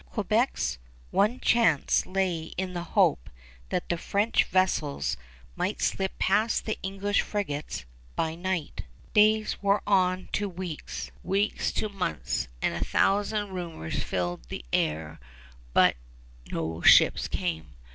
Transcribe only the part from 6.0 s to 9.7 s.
past the English frigates by night. Days